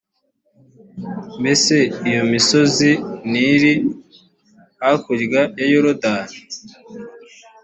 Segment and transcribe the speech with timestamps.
[1.41, 1.75] mbese
[2.09, 2.89] iyo misozi
[3.29, 3.73] ntiri
[4.81, 6.37] hakurya ya yorodani‽